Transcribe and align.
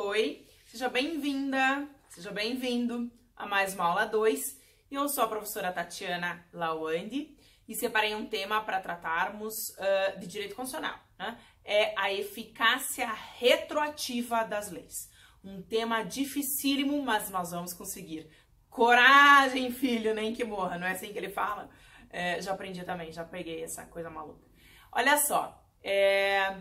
Oi, 0.00 0.46
seja 0.64 0.88
bem-vinda, 0.88 1.88
seja 2.08 2.30
bem-vindo 2.30 3.10
a 3.36 3.46
mais 3.46 3.74
uma 3.74 3.86
aula 3.86 4.04
2. 4.04 4.40
Eu 4.88 5.08
sou 5.08 5.24
a 5.24 5.28
professora 5.28 5.72
Tatiana 5.72 6.46
Lawande 6.52 7.36
e 7.66 7.74
separei 7.74 8.14
um 8.14 8.24
tema 8.24 8.60
para 8.60 8.80
tratarmos 8.80 9.70
uh, 9.70 10.20
de 10.20 10.28
direito 10.28 10.54
constitucional. 10.54 10.96
Né? 11.18 11.36
É 11.64 11.94
a 11.98 12.12
eficácia 12.12 13.12
retroativa 13.38 14.44
das 14.44 14.70
leis. 14.70 15.10
Um 15.42 15.60
tema 15.62 16.04
dificílimo, 16.04 17.02
mas 17.02 17.28
nós 17.30 17.50
vamos 17.50 17.74
conseguir. 17.74 18.30
Coragem, 18.70 19.72
filho, 19.72 20.14
nem 20.14 20.32
que 20.32 20.44
morra, 20.44 20.78
não 20.78 20.86
é 20.86 20.92
assim 20.92 21.12
que 21.12 21.18
ele 21.18 21.30
fala? 21.30 21.68
É, 22.08 22.40
já 22.40 22.52
aprendi 22.52 22.84
também, 22.84 23.10
já 23.10 23.24
peguei 23.24 23.64
essa 23.64 23.84
coisa 23.84 24.08
maluca. 24.08 24.46
Olha 24.92 25.18
só, 25.18 25.60
é, 25.82 26.56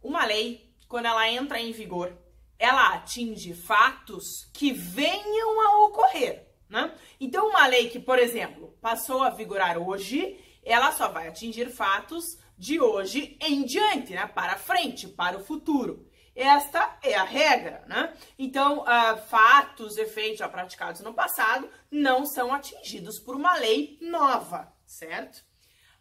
uma 0.00 0.24
lei, 0.24 0.72
quando 0.86 1.06
ela 1.06 1.28
entra 1.28 1.58
em 1.58 1.72
vigor, 1.72 2.16
ela 2.58 2.94
atinge 2.94 3.54
fatos 3.54 4.48
que 4.52 4.72
venham 4.72 5.60
a 5.60 5.86
ocorrer, 5.86 6.48
né? 6.68 6.94
Então, 7.20 7.48
uma 7.48 7.66
lei 7.66 7.88
que, 7.88 7.98
por 7.98 8.18
exemplo, 8.18 8.76
passou 8.80 9.22
a 9.22 9.30
vigorar 9.30 9.78
hoje, 9.78 10.38
ela 10.64 10.92
só 10.92 11.08
vai 11.08 11.28
atingir 11.28 11.70
fatos 11.70 12.38
de 12.58 12.80
hoje 12.80 13.36
em 13.40 13.64
diante, 13.64 14.14
né? 14.14 14.26
Para 14.26 14.56
frente, 14.56 15.06
para 15.06 15.36
o 15.36 15.44
futuro. 15.44 16.08
Esta 16.34 16.98
é 17.02 17.14
a 17.14 17.24
regra, 17.24 17.82
né? 17.86 18.14
Então, 18.38 18.80
uh, 18.80 19.16
fatos, 19.28 19.96
efeitos 19.96 20.38
já 20.38 20.48
praticados 20.48 21.00
no 21.00 21.14
passado 21.14 21.68
não 21.90 22.26
são 22.26 22.52
atingidos 22.52 23.18
por 23.18 23.34
uma 23.34 23.54
lei 23.56 23.98
nova, 24.02 24.70
certo? 24.84 25.42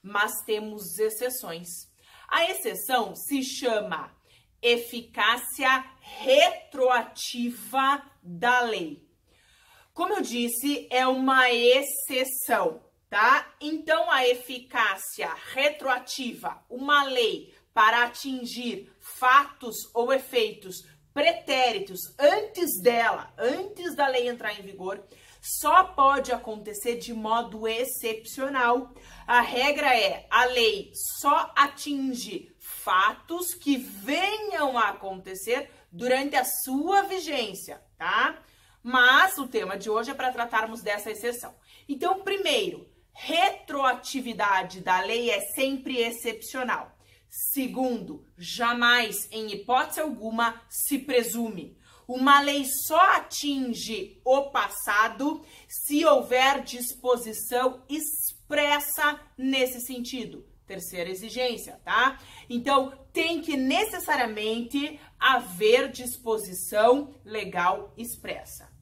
Mas 0.03 0.44
temos 0.45 1.00
exceções. 1.00 1.90
A 2.28 2.50
exceção 2.52 3.16
se 3.16 3.44
chama 3.44 4.12
eficácia 4.66 5.86
retroativa 6.02 8.02
da 8.23 8.62
lei. 8.62 9.06
Como 9.94 10.14
eu 10.14 10.22
disse, 10.22 10.88
é 10.89 11.08
uma 11.08 11.52
exceção, 11.52 12.81
tá? 13.09 13.54
Então, 13.62 14.09
a 14.09 14.28
eficácia 14.28 15.31
retroativa, 15.54 16.64
uma 16.70 17.04
lei 17.04 17.54
para 17.73 18.06
atingir 18.06 18.92
fatos 19.00 19.76
ou 19.94 20.12
efeitos 20.12 20.84
pretéritos 21.14 22.00
antes 22.20 22.82
dela, 22.82 23.34
antes 23.38 23.95
da 23.95 24.08
lei 24.08 24.28
entrar 24.28 24.59
em 24.59 24.64
vigor, 24.64 25.02
só 25.42 25.84
pode 25.84 26.32
acontecer 26.32 26.98
de 26.98 27.14
modo 27.14 27.67
excepcional. 27.67 28.92
A 29.28 29.42
regra 29.42 29.95
é: 29.95 30.26
a 30.30 30.45
lei 30.45 30.92
só 31.22 31.54
atinge 31.56 32.55
fatos 32.86 33.55
que 33.55 33.75
venham 33.75 34.78
a 34.78 34.89
acontecer 34.89 35.72
durante 35.91 36.36
a 36.36 36.45
sua 36.45 37.02
vigência, 37.02 37.81
tá? 37.97 38.39
Mas 38.83 39.39
o 39.39 39.47
tema 39.47 39.75
de 39.75 39.89
hoje 39.89 40.11
é 40.11 40.14
para 40.14 40.31
tratarmos 40.31 40.83
dessa 40.83 41.09
exceção. 41.09 41.55
Então, 41.89 42.22
primeiro, 42.22 42.88
retroatividade 43.11 44.81
da 44.81 45.02
lei 45.02 45.31
é 45.31 45.42
sempre 45.55 45.97
excepcional. 45.97 46.95
Segundo, 47.27 48.23
jamais, 48.38 49.27
em 49.31 49.52
hipótese 49.52 49.99
alguma, 49.99 50.61
se 50.70 50.99
presume. 50.99 51.75
Uma 52.08 52.39
lei 52.39 52.66
só 52.66 52.99
atinge 53.16 54.22
o 54.23 54.52
passado 54.52 55.44
se 55.67 56.05
houver 56.05 56.61
disposição 56.61 57.83
expressa 57.89 59.20
nesse 59.36 59.81
sentido. 59.81 60.45
Terceira 60.67 61.09
exigência, 61.09 61.80
tá? 61.83 62.19
Então, 62.49 62.91
tem 63.13 63.39
que 63.41 63.55
necessariamente 63.55 64.99
haver 65.19 65.91
disposição 65.91 67.13
legal 67.23 67.94
expressa. 67.95 68.73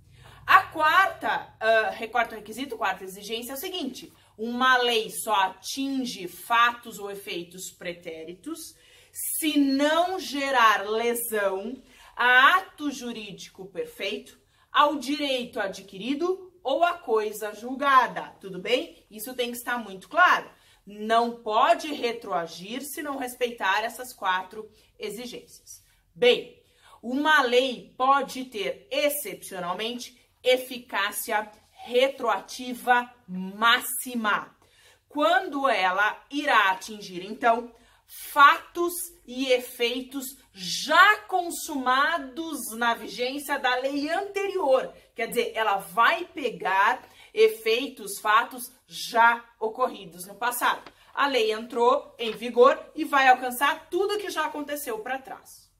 A 0.46 0.64
quarta, 0.64 1.54
uh, 1.62 2.10
quarto 2.10 2.36
requisito, 2.36 2.78
quarta 2.78 3.04
exigência 3.04 3.52
é 3.52 3.56
o 3.56 3.60
seguinte: 3.60 4.12
uma 4.38 4.78
lei 4.78 5.10
só 5.10 5.34
atinge 5.34 6.28
fatos 6.28 7.00
ou 7.00 7.12
efeitos 7.12 7.72
pretéritos 7.72 8.76
se 9.12 9.60
não 9.60 10.20
gerar 10.20 10.90
lesão 10.90 11.82
a 12.16 12.58
ato 12.58 12.92
jurídico 12.92 13.66
perfeito, 13.68 14.40
ao 14.72 14.96
direito 14.96 15.60
adquirido 15.60 16.52
ou 16.64 16.84
à 16.84 16.94
coisa 16.94 17.54
julgada. 17.54 18.36
Tudo 18.40 18.58
bem? 18.58 19.06
Isso 19.12 19.36
tem 19.36 19.52
que 19.52 19.58
estar 19.58 19.78
muito 19.78 20.10
claro 20.10 20.50
não 20.86 21.42
pode 21.42 21.94
retroagir 21.94 22.82
se 22.82 23.02
não 23.02 23.18
respeitar 23.18 23.84
essas 23.84 24.14
quatro 24.14 24.70
exigências. 25.00 25.84
Bem, 26.14 26.62
uma 27.02 27.42
lei 27.42 27.94
pode 27.98 28.46
ter 28.46 28.88
excepcionalmente 28.92 30.18
eficácia 30.44 31.50
retroativa 31.72 33.14
máxima, 33.28 34.56
quando 35.10 35.68
ela 35.68 36.26
irá 36.32 36.72
atingir 36.72 37.26
então 37.26 37.74
fatos 38.32 38.94
e 39.26 39.52
efeitos 39.52 40.26
já 40.54 41.18
consumados 41.22 42.60
na 42.78 42.94
vigência 42.94 43.58
da 43.58 43.76
lei 43.76 44.10
anterior. 44.10 44.94
Quer 45.16 45.28
dizer, 45.28 45.52
ela 45.56 45.78
vai 45.78 46.26
pegar 46.26 47.02
efeitos, 47.34 48.20
fatos 48.20 48.72
já 48.88 49.44
ocorridos 49.60 50.28
no 50.28 50.36
passado. 50.36 50.92
A 51.14 51.28
lei 51.28 51.52
entrou 51.52 52.14
em 52.18 52.32
vigor 52.32 52.80
e 52.96 53.04
vai 53.04 53.28
alcançar 53.28 53.88
tudo 53.90 54.18
que 54.18 54.30
já 54.30 54.46
aconteceu 54.46 55.00
para 55.00 55.20
trás. 55.20 55.72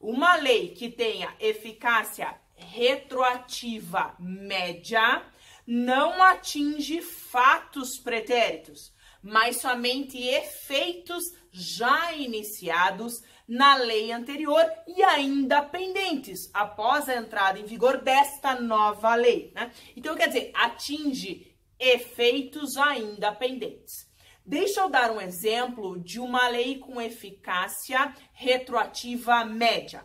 Uma 0.00 0.36
lei 0.36 0.70
que 0.70 0.88
tenha 0.88 1.34
eficácia 1.40 2.34
retroativa 2.54 4.14
média 4.18 5.22
não 5.66 6.22
atinge 6.22 7.02
fatos 7.02 7.98
pretéritos, 7.98 8.92
mas 9.22 9.60
somente 9.60 10.18
efeitos 10.18 11.24
já 11.50 12.12
iniciados 12.12 13.22
na 13.48 13.76
lei 13.76 14.12
anterior 14.12 14.64
e 14.86 15.02
ainda 15.02 15.62
pendentes 15.62 16.50
após 16.52 17.08
a 17.08 17.16
entrada 17.16 17.58
em 17.58 17.64
vigor 17.64 18.02
desta 18.02 18.60
nova 18.60 19.14
lei. 19.14 19.50
Né? 19.54 19.72
Então, 19.96 20.14
quer 20.14 20.28
dizer, 20.28 20.50
atinge 20.54 21.56
efeitos 21.78 22.76
ainda 22.76 23.32
pendentes. 23.32 24.06
Deixa 24.44 24.80
eu 24.80 24.88
dar 24.88 25.10
um 25.10 25.20
exemplo 25.20 25.98
de 26.00 26.18
uma 26.18 26.48
lei 26.48 26.78
com 26.78 27.00
eficácia 27.00 28.14
retroativa 28.32 29.44
média. 29.44 30.04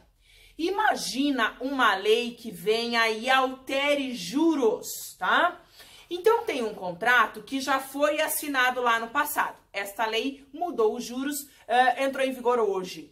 Imagina 0.58 1.58
uma 1.62 1.96
lei 1.96 2.36
que 2.36 2.52
venha 2.52 3.10
e 3.10 3.30
altere 3.30 4.14
juros, 4.14 5.16
tá? 5.18 5.62
Então 6.16 6.46
tem 6.46 6.62
um 6.62 6.76
contrato 6.76 7.42
que 7.42 7.60
já 7.60 7.80
foi 7.80 8.22
assinado 8.22 8.80
lá 8.80 9.00
no 9.00 9.10
passado. 9.10 9.58
Esta 9.74 10.06
lei 10.06 10.48
mudou 10.54 10.96
os 10.96 11.04
juros, 11.04 11.42
uh, 11.42 12.04
entrou 12.04 12.24
em 12.24 12.32
vigor 12.32 12.60
hoje. 12.60 13.12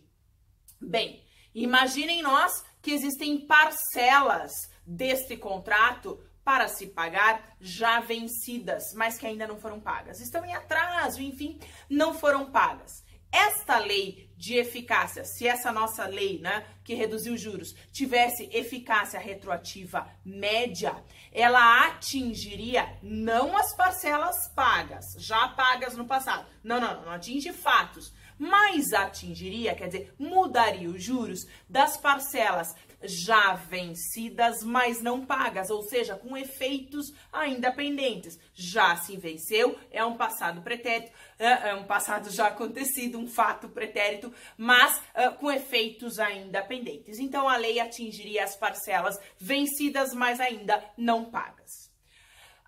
Bem, 0.79 1.23
imaginem 1.55 2.21
nós 2.21 2.63
que 2.79 2.91
existem 2.91 3.39
parcelas 3.39 4.51
deste 4.85 5.35
contrato 5.35 6.23
para 6.43 6.67
se 6.67 6.85
pagar 6.85 7.55
já 7.59 7.99
vencidas, 7.99 8.93
mas 8.93 9.17
que 9.17 9.25
ainda 9.25 9.47
não 9.47 9.57
foram 9.57 9.79
pagas. 9.79 10.19
Estão 10.19 10.45
em 10.45 10.53
atraso, 10.53 11.23
enfim, 11.23 11.59
não 11.89 12.13
foram 12.13 12.51
pagas. 12.51 13.03
Esta 13.31 13.77
lei 13.77 14.29
de 14.35 14.55
eficácia, 14.55 15.23
se 15.23 15.47
essa 15.47 15.71
nossa 15.71 16.05
lei, 16.07 16.39
né, 16.39 16.65
que 16.83 16.95
reduziu 16.95 17.35
os 17.35 17.39
juros, 17.41 17.75
tivesse 17.91 18.49
eficácia 18.51 19.19
retroativa 19.19 20.07
média, 20.25 20.95
ela 21.31 21.85
atingiria 21.85 22.97
não 23.03 23.55
as 23.55 23.73
parcelas 23.73 24.47
pagas, 24.55 25.15
já 25.19 25.47
pagas 25.49 25.95
no 25.95 26.05
passado. 26.05 26.47
Não, 26.63 26.81
não, 26.81 27.05
não 27.05 27.11
atinge 27.11 27.53
fatos, 27.53 28.11
mas 28.41 28.91
atingiria, 28.91 29.75
quer 29.75 29.85
dizer, 29.85 30.15
mudaria 30.17 30.89
os 30.89 31.03
juros 31.03 31.45
das 31.69 31.95
parcelas 31.95 32.75
já 33.03 33.53
vencidas, 33.53 34.63
mas 34.63 34.99
não 34.99 35.23
pagas, 35.23 35.69
ou 35.69 35.83
seja, 35.83 36.15
com 36.15 36.35
efeitos 36.35 37.13
ainda 37.31 37.71
pendentes. 37.71 38.39
Já 38.51 38.95
se 38.95 39.15
venceu, 39.15 39.77
é 39.91 40.03
um 40.03 40.17
passado 40.17 40.59
pretérito, 40.63 41.11
é, 41.37 41.69
é 41.69 41.75
um 41.75 41.83
passado 41.83 42.31
já 42.31 42.47
acontecido, 42.47 43.19
um 43.19 43.27
fato 43.27 43.69
pretérito, 43.69 44.33
mas 44.57 44.97
uh, 44.97 45.35
com 45.37 45.51
efeitos 45.51 46.17
ainda 46.17 46.63
pendentes. 46.63 47.19
Então 47.19 47.47
a 47.47 47.57
lei 47.57 47.79
atingiria 47.79 48.43
as 48.43 48.55
parcelas 48.55 49.19
vencidas, 49.37 50.15
mas 50.15 50.39
ainda 50.39 50.83
não 50.97 51.25
pagas. 51.25 51.91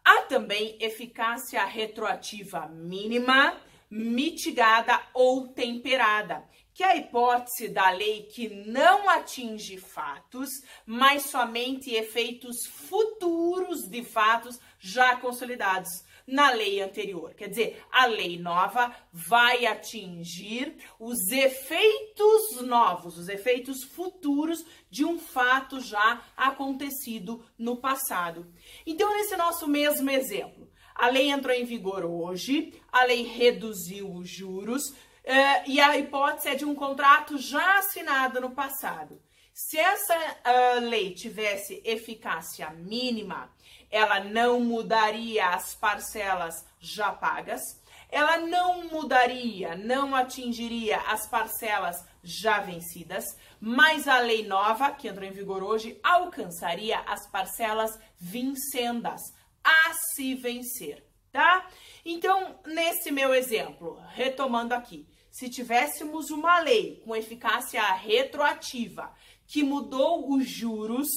Há 0.05 0.21
também 0.23 0.77
eficácia 0.79 1.65
retroativa 1.65 2.67
mínima 2.67 3.59
mitigada 3.95 4.99
ou 5.13 5.49
temperada, 5.49 6.43
que 6.73 6.83
é 6.83 6.87
a 6.87 6.95
hipótese 6.95 7.69
da 7.69 7.91
lei 7.91 8.23
que 8.23 8.49
não 8.49 9.07
atinge 9.07 9.77
fatos, 9.77 10.49
mas 10.83 11.29
somente 11.29 11.93
efeitos 11.93 12.65
futuros 12.65 13.87
de 13.87 14.03
fatos 14.03 14.59
já 14.79 15.15
consolidados. 15.17 15.91
na 16.25 16.51
lei 16.51 16.81
anterior. 16.81 17.33
Quer 17.33 17.49
dizer, 17.49 17.83
a 17.91 18.05
lei 18.05 18.39
nova 18.39 18.95
vai 19.11 19.65
atingir 19.65 20.73
os 20.97 21.29
efeitos 21.29 22.61
novos, 22.61 23.17
os 23.17 23.27
efeitos 23.27 23.83
futuros 23.83 24.65
de 24.89 25.03
um 25.03 25.19
fato 25.19 25.81
já 25.81 26.23
acontecido 26.37 27.43
no 27.57 27.75
passado. 27.75 28.47
Então, 28.85 29.13
nesse 29.13 29.35
nosso 29.35 29.67
mesmo 29.67 30.09
exemplo, 30.09 30.71
a 30.95 31.07
lei 31.07 31.29
entrou 31.29 31.53
em 31.53 31.65
vigor 31.65 32.05
hoje, 32.05 32.73
a 32.91 33.03
lei 33.03 33.23
reduziu 33.23 34.11
os 34.13 34.29
juros 34.29 34.89
uh, 34.89 35.63
e 35.67 35.79
a 35.79 35.97
hipótese 35.97 36.49
é 36.49 36.55
de 36.55 36.65
um 36.65 36.75
contrato 36.75 37.37
já 37.37 37.79
assinado 37.79 38.39
no 38.39 38.51
passado. 38.51 39.21
Se 39.53 39.77
essa 39.77 40.15
uh, 40.15 40.79
lei 40.81 41.13
tivesse 41.13 41.81
eficácia 41.85 42.69
mínima, 42.71 43.51
ela 43.91 44.19
não 44.19 44.59
mudaria 44.59 45.49
as 45.49 45.75
parcelas 45.75 46.65
já 46.79 47.11
pagas, 47.11 47.61
ela 48.09 48.37
não 48.37 48.89
mudaria, 48.89 49.75
não 49.75 50.15
atingiria 50.15 50.99
as 51.01 51.27
parcelas 51.27 52.03
já 52.23 52.59
vencidas, 52.59 53.37
mas 53.59 54.07
a 54.07 54.19
lei 54.19 54.45
nova, 54.47 54.91
que 54.91 55.07
entrou 55.07 55.27
em 55.27 55.31
vigor 55.31 55.63
hoje, 55.63 55.99
alcançaria 56.03 56.99
as 57.01 57.27
parcelas 57.27 57.99
vincendas 58.19 59.33
a 59.63 59.94
se 59.94 60.36
vencer, 60.36 61.04
tá? 61.31 61.68
Então, 62.06 62.60
nesse 62.65 63.12
meu 63.12 63.33
exemplo, 63.33 64.00
retomando 64.10 64.74
aqui, 64.74 65.07
se 65.31 65.50
tivéssemos 65.50 66.30
uma 66.30 66.60
lei 66.60 67.01
com 67.04 67.15
eficácia 67.15 67.81
retroativa 67.94 69.13
que 69.48 69.63
mudou 69.63 70.31
os 70.33 70.48
juros, 70.48 71.10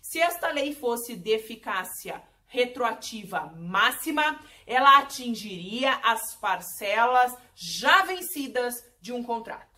se 0.00 0.20
esta 0.20 0.50
lei 0.50 0.74
fosse 0.74 1.16
de 1.16 1.30
eficácia 1.30 2.22
retroativa 2.46 3.52
máxima, 3.56 4.40
ela 4.64 4.98
atingiria 4.98 5.92
as 6.04 6.36
parcelas 6.36 7.36
já 7.54 8.02
vencidas 8.02 8.74
de 9.00 9.12
um 9.12 9.24
contrato. 9.24 9.74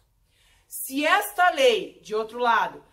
Se 0.69 1.06
esta 1.06 1.50
lei, 1.50 2.00
de 2.02 2.14
outro 2.14 2.38
lado, 2.38 2.84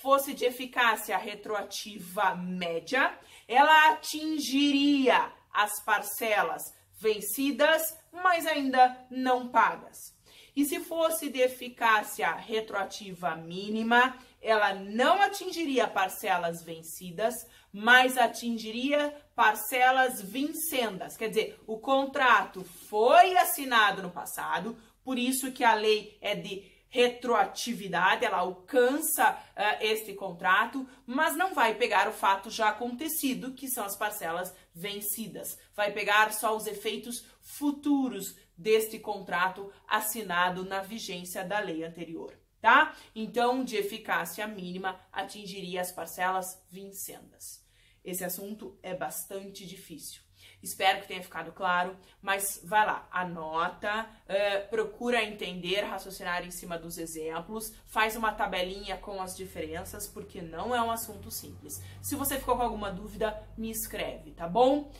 fosse 0.00 0.34
de 0.34 0.44
eficácia 0.44 1.16
retroativa 1.16 2.34
média, 2.34 3.16
ela 3.46 3.90
atingiria 3.90 5.32
as 5.52 5.82
parcelas 5.84 6.62
vencidas, 7.00 7.82
mas 8.12 8.46
ainda 8.46 9.06
não 9.10 9.48
pagas. 9.48 10.12
E 10.54 10.64
se 10.64 10.80
fosse 10.80 11.30
de 11.30 11.40
eficácia 11.40 12.30
retroativa 12.32 13.34
mínima, 13.34 14.16
ela 14.40 14.74
não 14.74 15.22
atingiria 15.22 15.88
parcelas 15.88 16.62
vencidas, 16.62 17.34
mas 17.72 18.18
atingiria 18.18 19.16
parcelas 19.34 20.20
vincendas. 20.20 21.16
Quer 21.16 21.28
dizer, 21.28 21.60
o 21.66 21.78
contrato 21.78 22.62
foi 22.88 23.36
assinado 23.38 24.02
no 24.02 24.10
passado, 24.10 24.76
por 25.02 25.18
isso 25.18 25.52
que 25.52 25.64
a 25.64 25.74
lei 25.74 26.18
é 26.20 26.34
de 26.34 26.70
retroatividade, 26.92 28.22
ela 28.22 28.36
alcança 28.36 29.32
uh, 29.32 29.82
este 29.82 30.12
contrato, 30.12 30.86
mas 31.06 31.34
não 31.34 31.54
vai 31.54 31.74
pegar 31.74 32.06
o 32.06 32.12
fato 32.12 32.50
já 32.50 32.68
acontecido, 32.68 33.54
que 33.54 33.66
são 33.66 33.82
as 33.82 33.96
parcelas 33.96 34.54
vencidas. 34.74 35.58
Vai 35.74 35.90
pegar 35.90 36.34
só 36.34 36.54
os 36.54 36.66
efeitos 36.66 37.24
futuros 37.40 38.36
deste 38.54 38.98
contrato 38.98 39.72
assinado 39.88 40.66
na 40.66 40.82
vigência 40.82 41.42
da 41.42 41.60
lei 41.60 41.82
anterior, 41.82 42.38
tá? 42.60 42.94
Então, 43.14 43.64
de 43.64 43.76
eficácia 43.76 44.46
mínima, 44.46 45.00
atingiria 45.10 45.80
as 45.80 45.90
parcelas 45.90 46.62
vincendas. 46.70 47.64
Esse 48.04 48.22
assunto 48.22 48.78
é 48.82 48.94
bastante 48.94 49.66
difícil. 49.66 50.20
Espero 50.62 51.00
que 51.00 51.08
tenha 51.08 51.22
ficado 51.22 51.50
claro, 51.52 51.96
mas 52.20 52.60
vai 52.64 52.86
lá, 52.86 53.08
anota, 53.10 54.06
uh, 54.28 54.68
procura 54.70 55.22
entender, 55.22 55.80
raciocinar 55.80 56.44
em 56.44 56.50
cima 56.50 56.78
dos 56.78 56.98
exemplos, 56.98 57.74
faz 57.86 58.14
uma 58.14 58.32
tabelinha 58.32 58.96
com 58.96 59.20
as 59.20 59.36
diferenças, 59.36 60.06
porque 60.06 60.40
não 60.40 60.74
é 60.74 60.80
um 60.80 60.90
assunto 60.90 61.30
simples. 61.30 61.82
Se 62.00 62.14
você 62.14 62.38
ficou 62.38 62.56
com 62.56 62.62
alguma 62.62 62.92
dúvida, 62.92 63.42
me 63.58 63.70
escreve, 63.70 64.30
tá 64.30 64.46
bom? 64.46 64.90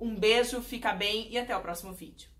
Um 0.00 0.14
beijo, 0.16 0.62
fica 0.62 0.94
bem 0.94 1.30
e 1.30 1.38
até 1.38 1.54
o 1.54 1.60
próximo 1.60 1.92
vídeo. 1.92 2.30